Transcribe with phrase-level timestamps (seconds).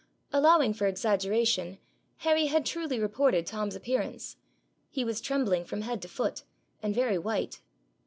[0.33, 1.77] Allowing for exaggeration,
[2.17, 4.35] Harry had truly reported Tom's appearance.
[4.89, 6.41] He was trembling from head to foot,
[6.81, 7.61] and very white.